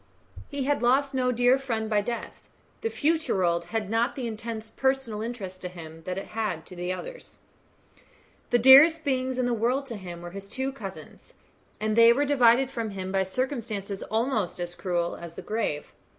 [0.49, 2.49] He had lost no dear friend by death.
[2.81, 6.91] The future world had not the intense personal interest to him that it had to
[6.91, 7.37] others.
[8.49, 11.35] The dearest beings in the world to him were his two cousins,
[11.79, 15.93] and they were divided from him by circumstances almost as cruel as the grave.